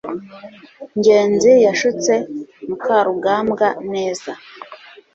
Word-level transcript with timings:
ngenzi 0.97 1.51
yashutse 1.65 2.13
mukarugambwa 2.67 3.67
neza 3.93 4.31